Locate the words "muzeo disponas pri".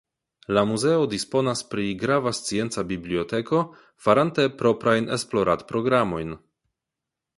0.69-1.83